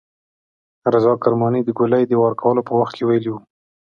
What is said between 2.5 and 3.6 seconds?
په وخت کې ویلي وو.